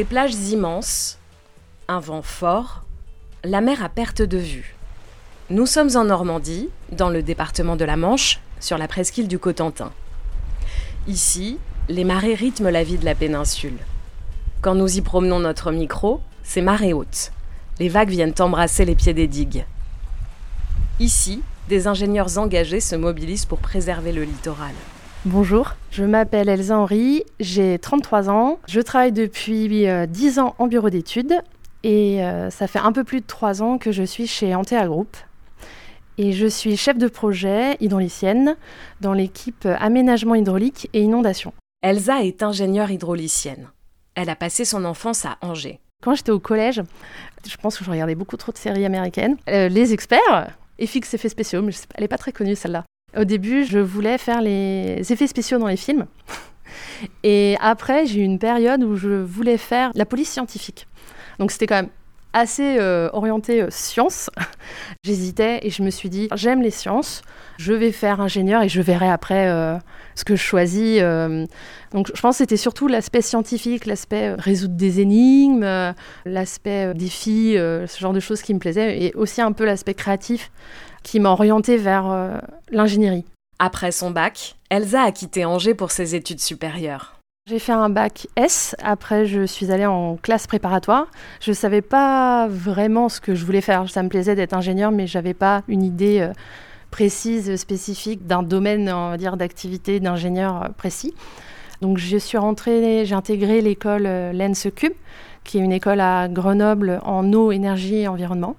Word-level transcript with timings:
Des 0.00 0.06
plages 0.06 0.32
immenses, 0.50 1.18
un 1.86 2.00
vent 2.00 2.22
fort, 2.22 2.84
la 3.44 3.60
mer 3.60 3.84
à 3.84 3.90
perte 3.90 4.22
de 4.22 4.38
vue. 4.38 4.74
Nous 5.50 5.66
sommes 5.66 5.94
en 5.94 6.04
Normandie, 6.04 6.70
dans 6.90 7.10
le 7.10 7.22
département 7.22 7.76
de 7.76 7.84
la 7.84 7.98
Manche, 7.98 8.40
sur 8.60 8.78
la 8.78 8.88
presqu'île 8.88 9.28
du 9.28 9.38
Cotentin. 9.38 9.92
Ici, 11.06 11.58
les 11.90 12.04
marées 12.04 12.32
rythment 12.32 12.70
la 12.70 12.82
vie 12.82 12.96
de 12.96 13.04
la 13.04 13.14
péninsule. 13.14 13.76
Quand 14.62 14.74
nous 14.74 14.96
y 14.96 15.02
promenons 15.02 15.40
notre 15.40 15.70
micro, 15.70 16.22
c'est 16.44 16.62
marée 16.62 16.94
haute. 16.94 17.30
Les 17.78 17.90
vagues 17.90 18.08
viennent 18.08 18.32
embrasser 18.38 18.86
les 18.86 18.94
pieds 18.94 19.12
des 19.12 19.28
digues. 19.28 19.66
Ici, 20.98 21.42
des 21.68 21.88
ingénieurs 21.88 22.38
engagés 22.38 22.80
se 22.80 22.96
mobilisent 22.96 23.44
pour 23.44 23.58
préserver 23.58 24.12
le 24.12 24.24
littoral. 24.24 24.72
Bonjour, 25.26 25.74
je 25.90 26.02
m'appelle 26.02 26.48
Elsa 26.48 26.78
Henry, 26.78 27.24
j'ai 27.40 27.78
33 27.78 28.30
ans, 28.30 28.58
je 28.66 28.80
travaille 28.80 29.12
depuis 29.12 29.68
10 29.68 29.84
euh, 29.86 30.40
ans 30.40 30.54
en 30.58 30.66
bureau 30.66 30.88
d'études 30.88 31.34
et 31.82 32.24
euh, 32.24 32.48
ça 32.48 32.66
fait 32.66 32.78
un 32.78 32.90
peu 32.90 33.04
plus 33.04 33.20
de 33.20 33.26
3 33.26 33.60
ans 33.60 33.76
que 33.76 33.92
je 33.92 34.02
suis 34.02 34.26
chez 34.26 34.54
Antea 34.54 34.86
Group. 34.86 35.14
Et 36.16 36.32
je 36.32 36.46
suis 36.46 36.74
chef 36.78 36.96
de 36.96 37.06
projet 37.06 37.76
hydraulicienne 37.80 38.56
dans 39.02 39.12
l'équipe 39.12 39.68
aménagement 39.78 40.36
hydraulique 40.36 40.88
et 40.94 41.02
inondation. 41.02 41.52
Elsa 41.82 42.24
est 42.24 42.42
ingénieure 42.42 42.90
hydraulicienne. 42.90 43.68
Elle 44.14 44.30
a 44.30 44.36
passé 44.36 44.64
son 44.64 44.86
enfance 44.86 45.26
à 45.26 45.36
Angers. 45.42 45.80
Quand 46.02 46.14
j'étais 46.14 46.32
au 46.32 46.40
collège, 46.40 46.82
je 47.46 47.56
pense 47.58 47.76
que 47.76 47.84
je 47.84 47.90
regardais 47.90 48.14
beaucoup 48.14 48.38
trop 48.38 48.52
de 48.52 48.58
séries 48.58 48.86
américaines. 48.86 49.36
Euh, 49.50 49.68
les 49.68 49.92
experts, 49.92 50.56
FX 50.82 51.12
effets 51.12 51.28
spéciaux, 51.28 51.60
mais 51.60 51.72
elle 51.94 52.04
n'est 52.04 52.08
pas 52.08 52.16
très 52.16 52.32
connue 52.32 52.56
celle-là. 52.56 52.84
Au 53.16 53.24
début, 53.24 53.64
je 53.64 53.78
voulais 53.78 54.18
faire 54.18 54.40
les 54.40 55.00
effets 55.12 55.26
spéciaux 55.26 55.58
dans 55.58 55.66
les 55.66 55.76
films. 55.76 56.06
Et 57.22 57.56
après, 57.60 58.06
j'ai 58.06 58.20
eu 58.20 58.24
une 58.24 58.38
période 58.38 58.82
où 58.84 58.96
je 58.96 59.08
voulais 59.08 59.56
faire 59.56 59.90
la 59.94 60.06
police 60.06 60.30
scientifique. 60.30 60.86
Donc 61.38 61.50
c'était 61.50 61.66
quand 61.66 61.76
même 61.76 61.90
assez 62.32 62.78
euh, 62.78 63.08
orienté 63.12 63.62
euh, 63.62 63.68
science. 63.70 64.30
J'hésitais 65.04 65.60
et 65.62 65.70
je 65.70 65.82
me 65.82 65.90
suis 65.90 66.10
dit, 66.10 66.28
j'aime 66.34 66.62
les 66.62 66.70
sciences, 66.70 67.22
je 67.58 67.72
vais 67.72 67.92
faire 67.92 68.20
ingénieur 68.20 68.62
et 68.62 68.68
je 68.68 68.80
verrai 68.80 69.08
après 69.08 69.48
euh, 69.48 69.76
ce 70.14 70.24
que 70.24 70.36
je 70.36 70.42
choisis. 70.42 71.00
donc 71.92 72.10
je 72.14 72.20
pense 72.20 72.36
que 72.36 72.38
c'était 72.38 72.56
surtout 72.56 72.88
l'aspect 72.88 73.22
scientifique, 73.22 73.86
l'aspect 73.86 74.34
résoudre 74.34 74.74
des 74.74 75.00
énigmes, 75.00 75.94
l'aspect 76.26 76.92
défi, 76.94 77.54
ce 77.54 77.98
genre 77.98 78.12
de 78.12 78.20
choses 78.20 78.42
qui 78.42 78.52
me 78.52 78.58
plaisaient, 78.58 79.02
et 79.02 79.14
aussi 79.14 79.40
un 79.40 79.52
peu 79.52 79.64
l'aspect 79.64 79.94
créatif 79.94 80.50
qui 81.02 81.20
m'a 81.20 81.30
orientée 81.30 81.76
vers 81.76 82.10
euh, 82.10 82.38
l'ingénierie. 82.70 83.24
Après 83.58 83.92
son 83.92 84.10
bac, 84.10 84.56
Elsa 84.70 85.02
a 85.02 85.12
quitté 85.12 85.44
Angers 85.44 85.74
pour 85.74 85.90
ses 85.90 86.14
études 86.14 86.40
supérieures. 86.40 87.19
J'ai 87.50 87.58
fait 87.58 87.72
un 87.72 87.88
bac 87.88 88.28
S, 88.36 88.76
après 88.80 89.26
je 89.26 89.44
suis 89.44 89.72
allée 89.72 89.84
en 89.84 90.14
classe 90.14 90.46
préparatoire. 90.46 91.08
Je 91.40 91.50
ne 91.50 91.56
savais 91.56 91.82
pas 91.82 92.46
vraiment 92.46 93.08
ce 93.08 93.20
que 93.20 93.34
je 93.34 93.44
voulais 93.44 93.60
faire. 93.60 93.90
Ça 93.90 94.04
me 94.04 94.08
plaisait 94.08 94.36
d'être 94.36 94.54
ingénieur, 94.54 94.92
mais 94.92 95.08
je 95.08 95.18
n'avais 95.18 95.34
pas 95.34 95.62
une 95.66 95.82
idée 95.82 96.20
euh, 96.20 96.32
précise, 96.92 97.56
spécifique 97.56 98.24
d'un 98.24 98.44
domaine, 98.44 98.88
on 98.88 99.10
va 99.10 99.16
dire, 99.16 99.36
d'activité 99.36 99.98
d'ingénieur 99.98 100.62
euh, 100.62 100.68
précis. 100.68 101.12
Donc 101.80 101.98
je 101.98 102.18
suis 102.18 102.38
rentrée, 102.38 103.04
j'ai 103.04 103.16
intégré 103.16 103.60
l'école 103.60 104.04
Lens 104.32 104.68
Cube, 104.76 104.92
qui 105.42 105.58
est 105.58 105.60
une 105.60 105.72
école 105.72 105.98
à 106.00 106.28
Grenoble 106.28 107.00
en 107.02 107.32
eau, 107.32 107.50
énergie 107.50 107.96
et 107.96 108.06
environnement. 108.06 108.54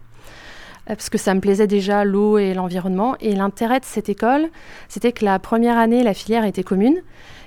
Euh, 0.90 0.96
parce 0.96 1.10
que 1.10 1.18
ça 1.18 1.34
me 1.34 1.40
plaisait 1.40 1.68
déjà 1.68 2.04
l'eau 2.04 2.38
et 2.38 2.54
l'environnement. 2.54 3.16
Et 3.20 3.36
l'intérêt 3.36 3.80
de 3.80 3.86
cette 3.86 4.10
école, 4.10 4.50
c'était 4.90 5.12
que 5.12 5.26
la 5.26 5.40
première 5.40 5.78
année, 5.78 6.04
la 6.04 6.14
filière 6.14 6.46
était 6.46 6.64
commune, 6.64 7.02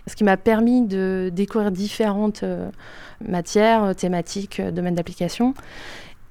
ce 0.07 0.17
qui 0.17 0.25
m'a 0.25 0.37
permis 0.37 0.83
de 0.83 1.31
découvrir 1.33 1.71
différentes 1.71 2.43
euh, 2.43 2.71
matières, 3.27 3.85
euh, 3.85 3.95
thématiques, 3.95 4.61
domaines 4.61 4.95
d'application. 4.95 5.55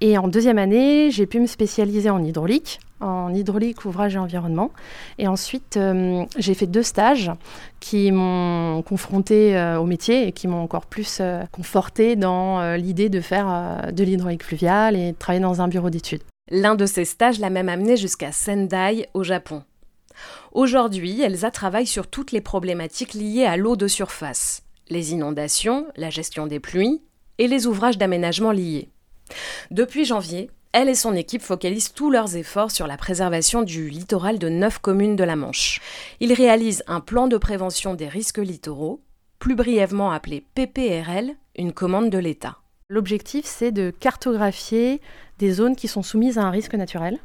Et 0.01 0.17
en 0.17 0.27
deuxième 0.27 0.57
année, 0.57 1.11
j'ai 1.11 1.25
pu 1.25 1.39
me 1.39 1.47
spécialiser 1.47 2.09
en 2.09 2.21
hydraulique, 2.23 2.79
en 2.99 3.33
hydraulique, 3.33 3.85
ouvrage 3.85 4.15
et 4.15 4.19
environnement. 4.19 4.71
Et 5.17 5.27
ensuite, 5.27 5.79
j'ai 6.37 6.53
fait 6.53 6.67
deux 6.67 6.83
stages 6.83 7.31
qui 7.79 8.11
m'ont 8.11 8.81
confronté 8.81 9.57
au 9.79 9.85
métier 9.85 10.27
et 10.27 10.33
qui 10.33 10.49
m'ont 10.49 10.61
encore 10.61 10.87
plus 10.87 11.21
conforté 11.53 12.17
dans 12.17 12.75
l'idée 12.75 13.07
de 13.07 13.21
faire 13.21 13.91
de 13.93 14.03
l'hydraulique 14.03 14.43
fluviale 14.43 14.97
et 14.97 15.13
de 15.13 15.17
travailler 15.17 15.43
dans 15.43 15.61
un 15.61 15.69
bureau 15.69 15.89
d'études. 15.89 16.23
L'un 16.51 16.75
de 16.75 16.85
ces 16.85 17.05
stages 17.05 17.39
l'a 17.39 17.49
même 17.49 17.69
amené 17.69 17.95
jusqu'à 17.95 18.33
Sendai, 18.33 19.07
au 19.13 19.23
Japon. 19.23 19.63
Aujourd'hui, 20.51 21.21
Elsa 21.21 21.51
travaille 21.51 21.87
sur 21.87 22.07
toutes 22.07 22.31
les 22.31 22.41
problématiques 22.41 23.13
liées 23.13 23.45
à 23.45 23.57
l'eau 23.57 23.75
de 23.75 23.87
surface, 23.87 24.63
les 24.89 25.13
inondations, 25.13 25.87
la 25.95 26.09
gestion 26.09 26.47
des 26.47 26.59
pluies 26.59 27.01
et 27.37 27.47
les 27.47 27.67
ouvrages 27.67 27.97
d'aménagement 27.97 28.51
liés. 28.51 28.89
Depuis 29.71 30.05
janvier, 30.05 30.49
elle 30.71 30.89
et 30.89 30.95
son 30.95 31.13
équipe 31.15 31.41
focalisent 31.41 31.93
tous 31.93 32.09
leurs 32.09 32.35
efforts 32.35 32.71
sur 32.71 32.87
la 32.87 32.97
préservation 32.97 33.61
du 33.61 33.89
littoral 33.89 34.39
de 34.39 34.49
neuf 34.49 34.79
communes 34.79 35.15
de 35.15 35.23
la 35.23 35.35
Manche. 35.35 35.81
Ils 36.19 36.33
réalisent 36.33 36.83
un 36.87 36.99
plan 36.99 37.27
de 37.27 37.37
prévention 37.37 37.93
des 37.93 38.07
risques 38.07 38.39
littoraux, 38.39 39.01
plus 39.37 39.55
brièvement 39.55 40.11
appelé 40.11 40.43
PPRL, 40.55 41.35
une 41.55 41.73
commande 41.73 42.09
de 42.09 42.17
l'État. 42.17 42.57
L'objectif, 42.89 43.45
c'est 43.45 43.71
de 43.71 43.91
cartographier 43.91 44.99
des 45.37 45.51
zones 45.51 45.75
qui 45.75 45.87
sont 45.87 46.03
soumises 46.03 46.37
à 46.37 46.43
un 46.43 46.49
risque 46.49 46.73
naturel 46.73 47.19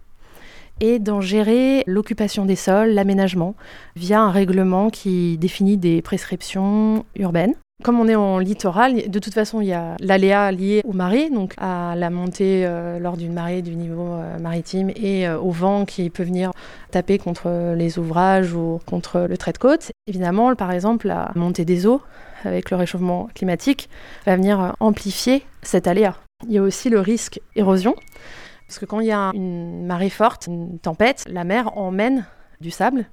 et 0.80 0.98
d'en 0.98 1.20
gérer 1.20 1.84
l'occupation 1.86 2.44
des 2.44 2.56
sols, 2.56 2.90
l'aménagement, 2.90 3.54
via 3.96 4.20
un 4.20 4.30
règlement 4.30 4.90
qui 4.90 5.38
définit 5.38 5.76
des 5.76 6.02
prescriptions 6.02 7.04
urbaines. 7.16 7.54
Comme 7.84 8.00
on 8.00 8.08
est 8.08 8.16
en 8.16 8.38
littoral, 8.38 9.08
de 9.08 9.18
toute 9.20 9.34
façon, 9.34 9.60
il 9.60 9.68
y 9.68 9.72
a 9.72 9.94
l'aléa 10.00 10.50
lié 10.50 10.82
aux 10.84 10.92
marées, 10.92 11.30
donc 11.30 11.54
à 11.58 11.94
la 11.96 12.10
montée 12.10 12.66
euh, 12.66 12.98
lors 12.98 13.16
d'une 13.16 13.32
marée 13.32 13.62
du 13.62 13.76
niveau 13.76 14.14
euh, 14.14 14.36
maritime 14.40 14.90
et 14.96 15.28
euh, 15.28 15.38
au 15.38 15.52
vent 15.52 15.84
qui 15.84 16.10
peut 16.10 16.24
venir 16.24 16.50
taper 16.90 17.18
contre 17.18 17.74
les 17.76 18.00
ouvrages 18.00 18.52
ou 18.52 18.80
contre 18.84 19.26
le 19.28 19.36
trait 19.36 19.52
de 19.52 19.58
côte. 19.58 19.92
Évidemment, 20.08 20.56
par 20.56 20.72
exemple, 20.72 21.06
la 21.06 21.30
montée 21.36 21.64
des 21.64 21.86
eaux 21.86 22.02
avec 22.44 22.72
le 22.72 22.76
réchauffement 22.76 23.28
climatique 23.32 23.88
va 24.26 24.34
venir 24.34 24.74
amplifier 24.80 25.44
cet 25.62 25.86
aléa. 25.86 26.16
Il 26.48 26.52
y 26.52 26.58
a 26.58 26.62
aussi 26.62 26.90
le 26.90 26.98
risque 26.98 27.40
érosion, 27.54 27.94
parce 28.68 28.78
que 28.78 28.84
quand 28.84 29.00
il 29.00 29.06
y 29.06 29.12
a 29.12 29.30
une 29.32 29.86
marée 29.86 30.10
forte, 30.10 30.46
une 30.46 30.78
tempête, 30.78 31.24
la 31.26 31.42
mer 31.42 31.76
emmène 31.76 32.26
du 32.60 32.70
sable 32.70 33.06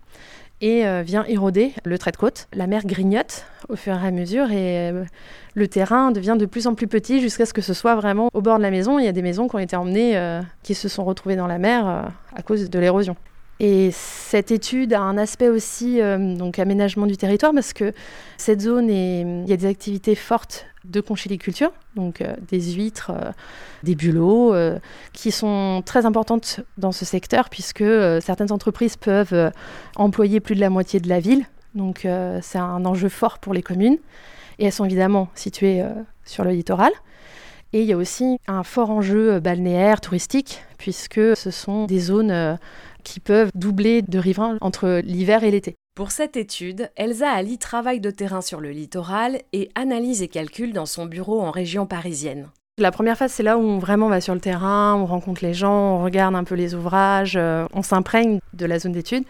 et 0.59 0.85
euh, 0.85 1.01
vient 1.01 1.23
éroder 1.25 1.73
le 1.85 1.97
trait 1.97 2.11
de 2.11 2.17
côte. 2.17 2.47
La 2.53 2.67
mer 2.67 2.85
grignote 2.85 3.45
au 3.69 3.77
fur 3.77 3.93
et 3.93 4.07
à 4.07 4.11
mesure 4.11 4.51
et 4.51 4.91
euh, 4.91 5.05
le 5.53 5.67
terrain 5.69 6.11
devient 6.11 6.35
de 6.38 6.45
plus 6.45 6.67
en 6.67 6.75
plus 6.75 6.88
petit 6.88 7.21
jusqu'à 7.21 7.45
ce 7.45 7.53
que 7.53 7.61
ce 7.61 7.73
soit 7.73 7.95
vraiment 7.95 8.29
au 8.33 8.41
bord 8.41 8.57
de 8.57 8.63
la 8.63 8.71
maison. 8.71 8.99
Il 8.99 9.05
y 9.05 9.07
a 9.07 9.13
des 9.13 9.21
maisons 9.21 9.47
qui 9.47 9.55
ont 9.55 9.59
été 9.59 9.77
emmenées, 9.77 10.17
euh, 10.17 10.41
qui 10.61 10.75
se 10.75 10.89
sont 10.89 11.05
retrouvées 11.05 11.38
dans 11.38 11.47
la 11.47 11.57
mer 11.57 12.11
à 12.35 12.41
cause 12.41 12.69
de 12.69 12.79
l'érosion. 12.79 13.16
Et 13.59 13.91
cette 13.91 14.51
étude 14.51 14.93
a 14.93 15.01
un 15.01 15.17
aspect 15.17 15.47
aussi 15.47 16.01
donc 16.38 16.59
aménagement 16.59 17.07
du 17.07 17.16
territoire 17.16 17.53
parce 17.53 17.71
que 17.71 17.93
cette 18.38 18.61
zone 18.61 18.89
il 18.89 19.49
y 19.49 19.53
a 19.53 19.57
des 19.57 19.66
activités 19.66 20.16
fortes 20.16 20.66
de 20.83 20.99
conchiliculture, 20.99 21.71
donc 21.95 22.21
des 22.49 22.73
huîtres, 22.73 23.13
des 23.83 23.95
bulots, 23.95 24.53
qui 25.13 25.31
sont 25.31 25.81
très 25.85 26.05
importantes 26.05 26.59
dans 26.77 26.91
ce 26.91 27.05
secteur 27.05 27.49
puisque 27.49 27.85
certaines 28.21 28.51
entreprises 28.51 28.97
peuvent 28.97 29.51
employer 29.95 30.41
plus 30.41 30.55
de 30.55 30.59
la 30.61 30.69
moitié 30.69 30.99
de 30.99 31.07
la 31.07 31.22
ville. 31.22 31.45
Donc 31.75 32.05
c'est 32.41 32.59
un 32.59 32.85
enjeu 32.85 33.07
fort 33.07 33.39
pour 33.39 33.53
les 33.53 33.63
communes 33.63 33.97
et 34.59 34.66
elles 34.66 34.73
sont 34.73 34.85
évidemment 34.85 35.29
situées 35.33 35.81
sur 36.25 36.43
le 36.43 36.51
littoral. 36.51 36.91
Et 37.73 37.81
il 37.81 37.87
y 37.87 37.93
a 37.93 37.97
aussi 37.97 38.37
un 38.47 38.63
fort 38.63 38.90
enjeu 38.90 39.40
balnéaire, 39.40 39.99
touristique, 39.99 40.63
puisque 40.78 41.35
ce 41.35 41.52
sont 41.52 41.85
des 41.85 41.99
zones 41.99 42.57
qui 43.05 43.22
peuvent 43.22 43.52
doubler 43.55 44.02
de 44.02 44.19
riverains 44.19 44.57
entre 44.59 45.02
l'hiver 45.05 45.46
et 45.46 45.52
l'été. 45.52 45.75
Pour 45.96 46.11
cette 46.11 46.35
étude, 46.35 46.91
Elsa 46.97 47.29
allie 47.29 47.57
travail 47.57 48.02
de 48.02 48.11
terrain 48.11 48.41
sur 48.41 48.59
le 48.59 48.72
littoral 48.72 49.40
et 49.53 49.69
analyse 49.75 50.22
et 50.22 50.28
calcul 50.28 50.73
dans 50.73 50.85
son 50.85 51.05
bureau 51.05 51.41
en 51.41 51.52
région 51.52 51.85
parisienne. 51.85 52.49
La 52.78 52.91
première 52.91 53.17
phase, 53.17 53.31
c'est 53.31 53.43
là 53.43 53.57
où 53.57 53.61
on 53.61 53.79
vraiment 53.79 54.09
va 54.09 54.19
sur 54.19 54.34
le 54.34 54.41
terrain, 54.41 54.96
on 54.96 55.05
rencontre 55.05 55.46
les 55.46 55.53
gens, 55.53 55.96
on 55.96 56.03
regarde 56.03 56.35
un 56.35 56.43
peu 56.43 56.55
les 56.55 56.75
ouvrages, 56.75 57.37
euh, 57.37 57.66
on 57.72 57.81
s'imprègne 57.81 58.40
de 58.53 58.66
la 58.66 58.79
zone 58.79 58.91
d'étude. 58.91 59.23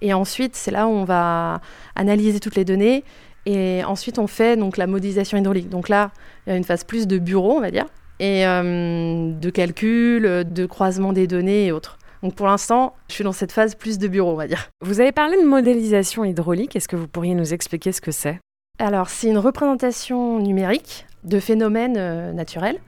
Et 0.00 0.14
ensuite, 0.14 0.54
c'est 0.54 0.70
là 0.70 0.86
où 0.86 0.90
on 0.90 1.04
va 1.04 1.60
analyser 1.96 2.38
toutes 2.38 2.54
les 2.54 2.64
données. 2.64 3.02
Et 3.46 3.82
ensuite, 3.82 4.20
on 4.20 4.28
fait 4.28 4.56
donc 4.56 4.76
la 4.76 4.86
modélisation 4.86 5.36
hydraulique. 5.36 5.68
Donc 5.68 5.88
là, 5.88 6.12
il 6.46 6.50
y 6.50 6.52
a 6.52 6.56
une 6.56 6.62
phase 6.62 6.84
plus 6.84 7.08
de 7.08 7.18
bureau, 7.18 7.56
on 7.56 7.60
va 7.60 7.72
dire, 7.72 7.86
et 8.20 8.46
euh, 8.46 9.32
de 9.32 9.50
calcul, 9.50 10.44
de 10.44 10.66
croisement 10.66 11.12
des 11.12 11.26
données 11.26 11.66
et 11.66 11.72
autres. 11.72 11.98
Donc 12.24 12.34
pour 12.36 12.46
l'instant, 12.46 12.94
je 13.08 13.16
suis 13.16 13.24
dans 13.24 13.32
cette 13.32 13.52
phase 13.52 13.74
plus 13.74 13.98
de 13.98 14.08
bureau, 14.08 14.30
on 14.30 14.36
va 14.36 14.46
dire. 14.46 14.70
Vous 14.80 15.00
avez 15.00 15.12
parlé 15.12 15.36
de 15.36 15.46
modélisation 15.46 16.24
hydraulique. 16.24 16.74
Est-ce 16.74 16.88
que 16.88 16.96
vous 16.96 17.06
pourriez 17.06 17.34
nous 17.34 17.52
expliquer 17.52 17.92
ce 17.92 18.00
que 18.00 18.12
c'est? 18.12 18.40
Alors, 18.78 19.10
c'est 19.10 19.28
une 19.28 19.36
représentation 19.36 20.38
numérique 20.38 21.04
de 21.24 21.38
phénomènes 21.38 21.98
euh, 21.98 22.32
naturels. 22.32 22.80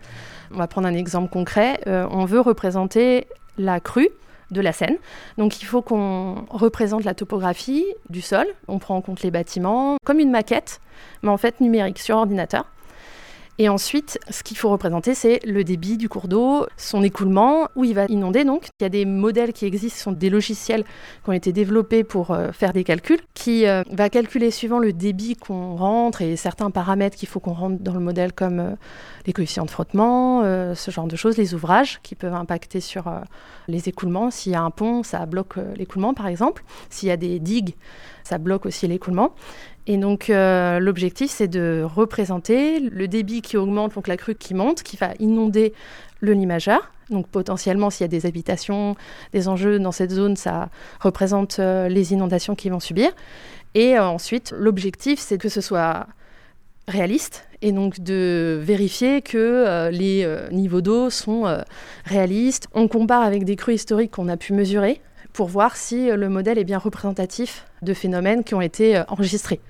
On 0.53 0.57
va 0.57 0.67
prendre 0.67 0.89
un 0.89 0.95
exemple 0.95 1.31
concret. 1.31 1.81
Euh, 1.87 2.09
on 2.11 2.25
veut 2.25 2.41
représenter 2.41 3.27
la 3.59 3.79
crue 3.79 4.09
de 4.53 4.63
la 4.63 4.73
Seine. 4.73 4.97
Donc 5.37 5.61
il 5.61 5.67
faut 5.67 5.83
qu'on 5.83 6.47
représente 6.49 7.05
la 7.05 7.13
topographie 7.13 7.85
du 8.09 8.23
sol. 8.23 8.47
On 8.69 8.79
prend 8.79 8.97
en 8.97 9.03
compte 9.03 9.21
les 9.23 9.31
bâtiments 9.31 9.99
comme 10.07 10.19
une 10.19 10.31
maquette, 10.31 10.81
mais 11.23 11.29
en 11.29 11.37
fait 11.37 11.61
numérique 11.61 11.99
sur 11.99 12.17
ordinateur. 12.17 12.65
Et 13.59 13.71
ensuite, 13.71 14.19
ce 14.29 14.43
qu'il 14.43 14.57
faut 14.57 14.69
représenter, 14.69 15.15
c'est 15.15 15.41
le 15.47 15.65
débit 15.65 15.97
du 15.97 16.11
cours 16.11 16.29
d'eau, 16.29 16.67
son 16.77 17.03
écoulement, 17.03 17.69
où 17.75 17.85
il 17.85 17.95
va 17.95 18.05
inonder. 18.09 18.45
Donc, 18.45 18.69
il 18.81 18.85
y 18.85 18.87
a 18.87 18.91
des 18.91 19.07
modèles 19.07 19.55
qui 19.55 19.65
existent, 19.65 19.97
ce 19.97 20.03
sont 20.05 20.13
des 20.13 20.29
logiciels 20.29 20.85
qui 21.25 21.31
ont 21.31 21.33
été 21.33 21.53
développés 21.53 22.05
pour 22.05 22.33
euh, 22.33 22.53
faire 22.53 22.75
des 22.75 22.85
calculs, 22.85 23.21
qui 23.33 23.67
euh, 23.67 23.83
va 23.91 24.11
calculer 24.11 24.51
suivant 24.51 24.79
le 24.79 24.93
débit 24.93 25.37
qu'on 25.37 25.75
rentre 25.75 26.21
et 26.21 26.37
certains 26.37 26.71
paramètres 26.71 27.17
qu'il 27.17 27.29
faut 27.29 27.41
qu'on 27.41 27.55
rentre 27.55 27.83
dans 27.83 27.95
le 27.95 28.01
modèle, 28.01 28.35
comme 28.35 28.61
euh, 28.61 28.71
les 29.27 29.33
coefficients 29.33 29.65
de 29.65 29.71
frottement, 29.71 30.43
ce 30.75 30.91
genre 30.91 31.07
de 31.07 31.17
choses, 31.17 31.37
les 31.37 31.55
ouvrages 31.55 32.01
qui 32.03 32.15
peuvent 32.15 32.35
impacter 32.35 32.81
sur 32.81 33.13
les 33.67 33.89
écoulements. 33.89 34.31
S'il 34.31 34.53
y 34.53 34.55
a 34.55 34.63
un 34.63 34.71
pont, 34.71 35.03
ça 35.03 35.27
bloque 35.27 35.57
l'écoulement, 35.77 36.15
par 36.15 36.29
exemple. 36.29 36.63
S'il 36.91 37.09
y 37.09 37.11
a 37.11 37.17
des 37.17 37.41
digues, 37.41 37.75
ça 38.27 38.39
bloque 38.39 38.67
aussi 38.67 38.87
l'écoulement. 38.87 39.35
Et 39.87 39.97
donc 39.97 40.31
euh, 40.31 40.81
l'objectif, 40.81 41.31
c'est 41.31 41.49
de 41.49 41.85
représenter 41.85 42.81
le 42.81 43.09
débit 43.09 43.41
qui 43.41 43.57
augmente, 43.57 43.95
donc 43.95 44.09
la 44.09 44.17
crue 44.17 44.35
qui 44.35 44.53
monte, 44.53 44.83
qui 44.83 44.97
va 44.97 45.11
inonder 45.21 45.73
le 46.21 46.33
limageur. 46.33 46.91
Donc 47.09 47.29
potentiellement, 47.29 47.89
s'il 47.89 48.03
y 48.03 48.07
a 48.07 48.09
des 48.09 48.27
habitations, 48.27 48.97
des 49.33 49.47
enjeux 49.47 49.79
dans 49.79 49.93
cette 49.93 50.11
zone, 50.11 50.35
ça 50.35 50.71
représente 51.01 51.61
euh, 51.61 51.89
les 51.89 52.13
inondations 52.13 52.57
qu'ils 52.57 52.73
vont 52.73 52.81
subir. 52.81 53.11
Et 53.75 53.97
euh, 53.97 54.05
ensuite, 54.05 54.53
l'objectif, 54.57 55.21
c'est 55.21 55.39
que 55.39 55.49
ce 55.49 55.61
soit 55.61 56.09
réaliste 56.89 57.49
et 57.63 57.73
donc 57.73 58.01
de 58.01 58.59
vérifier 58.61 59.23
que 59.23 59.89
les 59.91 60.25
niveaux 60.53 60.83
d'eau 60.83 61.11
sont 61.11 61.45
réalistes. 62.05 62.69
On 62.75 62.87
compare 62.87 63.23
avec 63.23 63.45
des 63.45 63.57
crues 63.57 63.75
historiques 63.75 64.13
qu'on 64.13 64.29
a 64.29 64.37
pu 64.37 64.53
mesurer 64.53 65.01
pour 65.37 65.49
voir 65.49 65.77
si 65.77 66.11
le 66.11 66.31
modèle 66.31 66.57
est 66.57 66.65
bien 66.65 66.79
représentatif 66.79 67.67
de 67.83 67.93
phénomènes 67.93 68.43
qui 68.43 68.55
ont 68.55 68.63
été 68.63 69.03
enregistrés. 69.09 69.61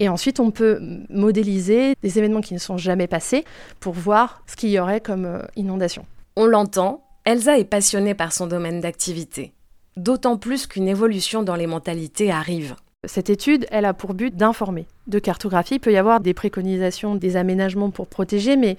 Et 0.00 0.10
ensuite, 0.10 0.38
on 0.38 0.50
peut 0.50 0.80
modéliser 1.08 1.94
des 2.02 2.18
événements 2.18 2.42
qui 2.42 2.52
ne 2.52 2.58
sont 2.58 2.76
jamais 2.76 3.06
passés 3.06 3.46
pour 3.80 3.94
voir 3.94 4.42
ce 4.46 4.54
qu'il 4.54 4.68
y 4.68 4.78
aurait 4.78 5.00
comme 5.00 5.24
euh, 5.24 5.42
inondation. 5.56 6.04
On 6.36 6.44
l'entend, 6.44 7.04
Elsa 7.24 7.58
est 7.58 7.64
passionnée 7.64 8.14
par 8.14 8.34
son 8.34 8.46
domaine 8.46 8.80
d'activité. 8.80 9.52
D'autant 9.96 10.36
plus 10.36 10.66
qu'une 10.66 10.88
évolution 10.88 11.42
dans 11.42 11.56
les 11.56 11.66
mentalités 11.66 12.30
arrive. 12.30 12.76
Cette 13.04 13.30
étude, 13.30 13.66
elle 13.70 13.86
a 13.86 13.94
pour 13.94 14.12
but 14.12 14.36
d'informer. 14.36 14.86
De 15.06 15.18
cartographie, 15.18 15.76
il 15.76 15.80
peut 15.80 15.92
y 15.92 15.96
avoir 15.96 16.20
des 16.20 16.34
préconisations, 16.34 17.14
des 17.14 17.36
aménagements 17.36 17.90
pour 17.90 18.08
protéger, 18.08 18.56
mais 18.56 18.76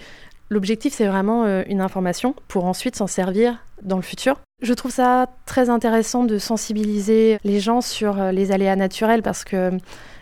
l'objectif, 0.54 0.94
c'est 0.94 1.08
vraiment 1.08 1.44
euh, 1.44 1.64
une 1.68 1.82
information 1.82 2.36
pour 2.48 2.66
ensuite 2.66 2.96
s'en 2.96 3.08
servir 3.08 3.60
dans 3.82 3.98
le 3.98 4.02
futur. 4.02 4.40
Je 4.64 4.74
trouve 4.74 4.92
ça 4.92 5.28
très 5.46 5.70
intéressant 5.70 6.24
de 6.24 6.38
sensibiliser 6.38 7.38
les 7.44 7.60
gens 7.60 7.82
sur 7.82 8.18
euh, 8.18 8.32
les 8.32 8.54
aléas 8.54 8.78
naturels 8.78 9.22
parce 9.22 9.44
que 9.44 9.72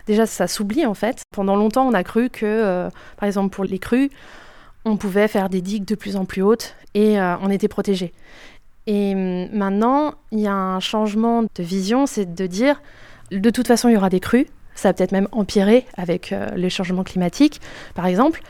déjà 0.08 0.26
ça 0.26 0.48
s'oublie 0.48 0.84
en 0.84 0.94
fait. 0.94 1.22
Pendant 1.32 1.54
longtemps, 1.54 1.86
on 1.86 1.94
a 1.94 2.02
cru 2.02 2.28
que, 2.28 2.44
euh, 2.44 2.90
par 3.16 3.28
exemple 3.28 3.54
pour 3.54 3.62
les 3.62 3.78
crues, 3.78 4.10
on 4.84 4.96
pouvait 4.96 5.28
faire 5.28 5.48
des 5.48 5.60
digues 5.60 5.84
de 5.84 5.94
plus 5.94 6.16
en 6.16 6.24
plus 6.24 6.42
hautes 6.42 6.74
et 6.94 7.20
euh, 7.20 7.36
on 7.40 7.50
était 7.50 7.68
protégé. 7.68 8.12
Et 8.88 9.14
maintenant, 9.14 10.14
il 10.32 10.40
y 10.40 10.48
a 10.48 10.54
un 10.54 10.80
changement 10.80 11.44
de 11.44 11.62
vision, 11.62 12.06
c'est 12.06 12.34
de 12.34 12.46
dire, 12.48 12.82
de 13.30 13.50
toute 13.50 13.68
façon, 13.68 13.88
il 13.88 13.92
y 13.92 13.96
aura 13.96 14.10
des 14.10 14.18
crues. 14.18 14.48
Ça 14.74 14.88
va 14.88 14.94
peut-être 14.94 15.12
même 15.12 15.28
empirer 15.30 15.86
avec 15.96 16.34
les 16.56 16.68
changements 16.68 17.04
climatiques, 17.04 17.60
par 17.94 18.06
exemple. 18.06 18.42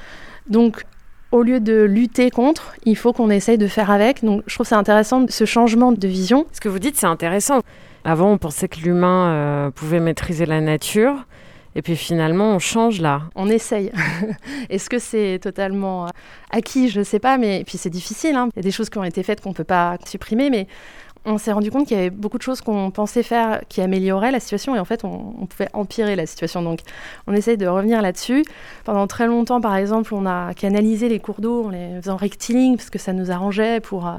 Donc, 0.46 0.84
au 1.32 1.42
lieu 1.42 1.60
de 1.60 1.82
lutter 1.82 2.30
contre, 2.30 2.74
il 2.84 2.96
faut 2.96 3.12
qu'on 3.12 3.30
essaye 3.30 3.58
de 3.58 3.66
faire 3.66 3.90
avec. 3.90 4.22
Donc 4.22 4.42
je 4.46 4.54
trouve 4.54 4.66
c'est 4.66 4.74
intéressant 4.74 5.26
ce 5.28 5.44
changement 5.44 5.90
de 5.92 6.08
vision. 6.08 6.46
Ce 6.52 6.60
que 6.60 6.68
vous 6.68 6.78
dites, 6.78 6.96
c'est 6.96 7.06
intéressant. 7.06 7.60
Avant, 8.04 8.30
on 8.32 8.38
pensait 8.38 8.68
que 8.68 8.80
l'humain 8.80 9.28
euh, 9.28 9.70
pouvait 9.70 10.00
maîtriser 10.00 10.46
la 10.46 10.60
nature. 10.60 11.14
Et 11.74 11.80
puis 11.80 11.96
finalement, 11.96 12.54
on 12.54 12.58
change 12.58 13.00
là. 13.00 13.22
On 13.34 13.48
essaye. 13.48 13.90
Est-ce 14.70 14.90
que 14.90 14.98
c'est 14.98 15.38
totalement 15.42 16.06
acquis? 16.50 16.90
Je 16.90 16.98
ne 16.98 17.04
sais 17.04 17.18
pas, 17.18 17.38
mais 17.38 17.64
puis 17.66 17.78
c'est 17.78 17.90
difficile. 17.90 18.36
Hein. 18.36 18.50
Il 18.54 18.58
y 18.58 18.60
a 18.60 18.62
des 18.62 18.70
choses 18.70 18.90
qui 18.90 18.98
ont 18.98 19.04
été 19.04 19.22
faites 19.22 19.40
qu'on 19.40 19.50
ne 19.50 19.54
peut 19.54 19.64
pas 19.64 19.96
supprimer, 20.06 20.50
mais 20.50 20.66
on 21.24 21.38
s'est 21.38 21.52
rendu 21.52 21.70
compte 21.70 21.86
qu'il 21.86 21.96
y 21.96 22.00
avait 22.00 22.10
beaucoup 22.10 22.36
de 22.36 22.42
choses 22.42 22.60
qu'on 22.60 22.90
pensait 22.90 23.22
faire 23.22 23.60
qui 23.68 23.80
amélioraient 23.80 24.32
la 24.32 24.40
situation 24.40 24.74
et 24.74 24.80
en 24.80 24.84
fait 24.84 25.04
on, 25.04 25.46
pouvait 25.46 25.68
empirer 25.72 26.16
la 26.16 26.26
situation. 26.26 26.62
Donc 26.62 26.80
on 27.26 27.32
essaye 27.32 27.56
de 27.56 27.66
revenir 27.66 28.02
là-dessus. 28.02 28.44
Pendant 28.84 29.06
très 29.06 29.26
longtemps 29.26 29.60
par 29.60 29.76
exemple 29.76 30.14
on 30.14 30.26
a 30.26 30.52
canalisé 30.54 31.08
les 31.08 31.20
cours 31.20 31.40
d'eau 31.40 31.66
en 31.66 31.70
les 31.70 32.00
faisant 32.00 32.16
rectiligne 32.16 32.76
parce 32.76 32.90
que 32.90 32.98
ça 32.98 33.12
nous 33.12 33.30
arrangeait 33.30 33.80
pour 33.80 34.08
euh, 34.08 34.16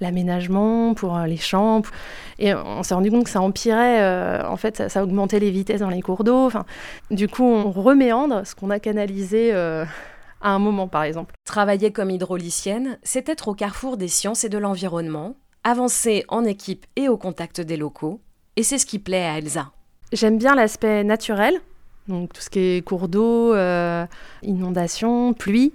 l'aménagement, 0.00 0.94
pour 0.94 1.16
euh, 1.16 1.26
les 1.26 1.36
champs. 1.36 1.82
Et 2.38 2.54
on 2.54 2.82
s'est 2.82 2.94
rendu 2.94 3.10
compte 3.10 3.24
que 3.24 3.30
ça 3.30 3.40
empirait, 3.40 4.02
euh, 4.02 4.48
en 4.48 4.56
fait 4.56 4.88
ça, 4.88 5.02
augmentait 5.02 5.40
les 5.40 5.50
vitesses 5.50 5.80
dans 5.80 5.90
les 5.90 6.02
cours 6.02 6.22
d'eau. 6.22 6.50
Du 7.10 7.26
coup 7.28 7.44
on 7.44 7.72
reméandre 7.72 8.46
ce 8.46 8.54
qu'on 8.54 8.70
a 8.70 8.78
canalisé. 8.78 9.52
à 9.52 10.50
un 10.50 10.58
moment, 10.58 10.88
par 10.88 11.04
exemple. 11.04 11.32
Travailler 11.46 11.90
comme 11.90 12.10
hydraulicienne, 12.10 12.98
c'est 13.02 13.30
être 13.30 13.48
au 13.48 13.54
carrefour 13.54 13.96
des 13.96 14.08
sciences 14.08 14.44
et 14.44 14.50
de 14.50 14.58
l'environnement, 14.58 15.36
avancer 15.64 16.24
en 16.28 16.44
équipe 16.44 16.86
et 16.96 17.08
au 17.08 17.16
contact 17.16 17.60
des 17.60 17.76
locaux, 17.76 18.20
et 18.56 18.62
c'est 18.62 18.78
ce 18.78 18.86
qui 18.86 18.98
plaît 18.98 19.24
à 19.24 19.38
Elsa. 19.38 19.70
J'aime 20.12 20.38
bien 20.38 20.54
l'aspect 20.54 21.02
naturel, 21.02 21.60
donc 22.06 22.32
tout 22.32 22.40
ce 22.40 22.50
qui 22.50 22.60
est 22.60 22.84
cours 22.84 23.08
d'eau, 23.08 23.54
euh, 23.54 24.06
inondations, 24.42 25.32
pluie, 25.32 25.72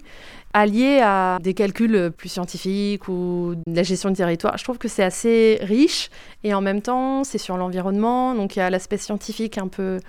allié 0.53 1.01
à 1.03 1.37
des 1.41 1.53
calculs 1.53 2.11
plus 2.15 2.29
scientifiques 2.29 3.07
ou 3.07 3.55
de 3.67 3.75
la 3.75 3.83
gestion 3.83 4.09
du 4.09 4.15
territoire. 4.15 4.57
Je 4.57 4.63
trouve 4.63 4.77
que 4.77 4.87
c'est 4.87 5.03
assez 5.03 5.59
riche 5.61 6.09
et 6.43 6.53
en 6.53 6.61
même 6.61 6.81
temps 6.81 7.23
c'est 7.23 7.37
sur 7.37 7.57
l'environnement, 7.57 8.35
donc 8.35 8.55
il 8.55 8.59
y 8.59 8.61
a 8.61 8.69
l'aspect 8.69 8.97
scientifique 8.97 9.57
un 9.57 9.67
peu 9.67 9.99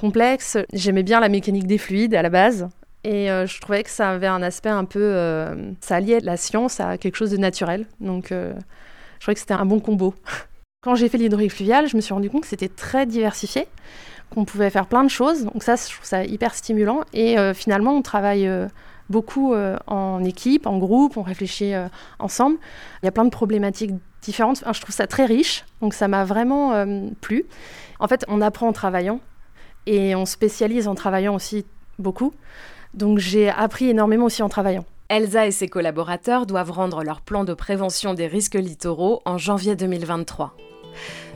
complexe. 0.00 0.56
J'aimais 0.72 1.02
bien 1.02 1.20
la 1.20 1.28
mécanique 1.28 1.66
des 1.66 1.78
fluides 1.78 2.14
à 2.14 2.22
la 2.22 2.30
base. 2.30 2.68
Et 3.02 3.30
euh, 3.30 3.46
je 3.46 3.58
trouvais 3.60 3.82
que 3.82 3.88
ça 3.90 4.10
avait 4.10 4.26
un 4.26 4.42
aspect 4.42 4.68
un 4.68 4.84
peu... 4.84 5.00
Euh, 5.02 5.72
ça 5.80 5.96
alliait 5.96 6.20
la 6.20 6.36
science 6.36 6.80
à 6.80 6.98
quelque 6.98 7.16
chose 7.16 7.30
de 7.30 7.38
naturel. 7.38 7.86
Donc 7.98 8.32
je 9.20 9.24
trouvais 9.24 9.34
que 9.34 9.40
c'était 9.40 9.54
un 9.54 9.66
bon 9.66 9.80
combo. 9.80 10.14
Quand 10.82 10.94
j'ai 10.94 11.10
fait 11.10 11.18
l'hydraulique 11.18 11.52
fluviale, 11.52 11.86
je 11.88 11.94
me 11.94 12.00
suis 12.00 12.14
rendu 12.14 12.30
compte 12.30 12.42
que 12.42 12.48
c'était 12.48 12.70
très 12.70 13.04
diversifié, 13.04 13.68
qu'on 14.30 14.46
pouvait 14.46 14.70
faire 14.70 14.86
plein 14.86 15.04
de 15.04 15.10
choses. 15.10 15.44
Donc 15.44 15.62
ça, 15.62 15.76
je 15.76 15.92
trouve 15.92 16.06
ça 16.06 16.24
hyper 16.24 16.54
stimulant. 16.54 17.02
Et 17.12 17.38
euh, 17.38 17.52
finalement, 17.52 17.92
on 17.92 18.00
travaille 18.00 18.48
euh, 18.48 18.66
beaucoup 19.10 19.52
euh, 19.52 19.76
en 19.86 20.24
équipe, 20.24 20.66
en 20.66 20.78
groupe, 20.78 21.18
on 21.18 21.22
réfléchit 21.22 21.74
ensemble. 22.18 22.56
Il 23.02 23.06
y 23.06 23.08
a 23.10 23.12
plein 23.12 23.26
de 23.26 23.30
problématiques 23.30 23.92
différentes. 24.22 24.64
je 24.72 24.80
trouve 24.80 24.94
ça 24.94 25.06
très 25.06 25.26
riche. 25.26 25.66
Donc 25.82 25.92
ça 25.92 26.08
m'a 26.08 26.24
vraiment 26.24 26.86
plu. 27.20 27.44
En 27.98 28.08
fait, 28.08 28.24
on 28.26 28.40
apprend 28.40 28.68
en 28.68 28.72
travaillant 28.72 29.20
et 29.84 30.14
on 30.14 30.24
spécialise 30.24 30.88
en 30.88 30.94
travaillant 30.94 31.34
aussi 31.34 31.66
beaucoup. 31.98 32.32
Donc 32.94 33.18
j'ai 33.18 33.50
appris 33.50 33.90
énormément 33.90 34.24
aussi 34.24 34.42
en 34.42 34.48
travaillant. 34.48 34.86
Elsa 35.10 35.48
et 35.48 35.50
ses 35.50 35.66
collaborateurs 35.66 36.46
doivent 36.46 36.70
rendre 36.70 37.02
leur 37.02 37.20
plan 37.20 37.42
de 37.42 37.52
prévention 37.52 38.14
des 38.14 38.28
risques 38.28 38.54
littoraux 38.54 39.22
en 39.24 39.38
janvier 39.38 39.74
2023. 39.74 40.54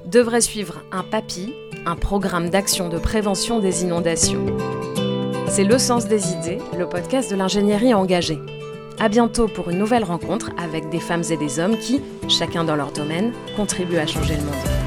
Devrait 0.07 0.43
suivre 0.43 0.85
un 0.93 1.03
PAPI, 1.03 1.53
un 1.85 1.97
programme 1.97 2.51
d'action 2.51 2.89
de 2.89 2.99
prévention 2.99 3.59
des 3.59 3.83
inondations. 3.83 4.47
C'est 5.49 5.65
Le 5.65 5.79
Sens 5.79 6.07
des 6.07 6.31
idées, 6.31 6.59
le 6.79 6.89
podcast 6.89 7.33
de 7.33 7.37
l'ingénierie 7.37 7.95
engagée. 7.95 8.39
À 9.01 9.09
bientôt 9.09 9.49
pour 9.49 9.71
une 9.71 9.79
nouvelle 9.79 10.05
rencontre 10.05 10.51
avec 10.57 10.89
des 10.91 11.01
femmes 11.01 11.25
et 11.29 11.37
des 11.37 11.59
hommes 11.59 11.77
qui, 11.77 12.01
chacun 12.29 12.63
dans 12.63 12.77
leur 12.77 12.93
domaine, 12.93 13.33
contribuent 13.57 13.99
à 13.99 14.07
changer 14.07 14.37
le 14.37 14.45
monde. 14.45 14.84